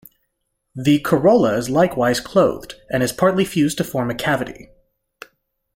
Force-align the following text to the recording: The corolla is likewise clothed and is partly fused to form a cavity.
The 0.73 0.97
corolla 1.01 1.57
is 1.57 1.69
likewise 1.69 2.19
clothed 2.19 2.73
and 2.89 3.03
is 3.03 3.13
partly 3.13 3.45
fused 3.45 3.77
to 3.77 3.83
form 3.83 4.09
a 4.09 4.15
cavity. 4.15 4.69